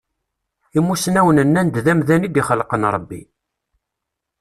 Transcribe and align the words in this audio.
Imussnawen 0.77 1.39
nnan-d 1.47 1.75
d 1.85 1.87
amdan 1.91 2.27
i 2.27 2.29
d-ixelqen 2.33 2.83
Ṛebbi. 2.95 3.21